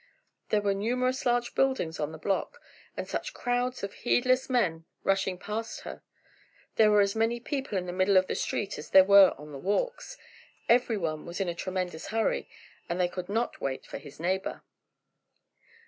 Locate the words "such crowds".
3.07-3.83